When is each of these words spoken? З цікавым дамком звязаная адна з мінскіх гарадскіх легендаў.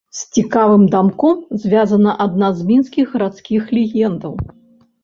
З 0.19 0.21
цікавым 0.37 0.85
дамком 0.95 1.37
звязаная 1.65 2.15
адна 2.27 2.51
з 2.63 2.69
мінскіх 2.71 3.05
гарадскіх 3.17 3.73
легендаў. 3.81 4.33